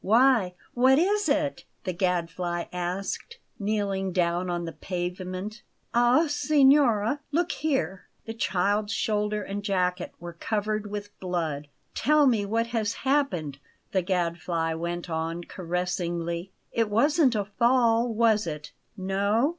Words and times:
"Why, 0.03 0.55
what 0.73 0.97
is 0.97 1.29
it?" 1.29 1.63
the 1.83 1.93
Gadfly 1.93 2.65
asked, 2.73 3.37
kneeling 3.59 4.11
down 4.11 4.49
on 4.49 4.65
the 4.65 4.71
pavement. 4.71 5.61
"Ah! 5.93 6.25
Signora, 6.27 7.19
look 7.31 7.51
here!" 7.51 8.07
The 8.25 8.33
child's 8.33 8.91
shoulder 8.91 9.43
and 9.43 9.61
jacket 9.61 10.13
were 10.19 10.33
covered 10.33 10.89
with 10.89 11.11
blood. 11.19 11.67
"Tell 11.93 12.25
me 12.25 12.47
what 12.47 12.65
has 12.73 12.93
happened?" 13.05 13.59
the 13.91 14.01
Gadfly 14.01 14.73
went 14.73 15.07
on 15.07 15.43
caressingly. 15.43 16.49
"It 16.71 16.89
wasn't 16.89 17.35
a 17.35 17.45
fall, 17.45 18.11
was 18.11 18.47
it? 18.47 18.71
No? 18.97 19.49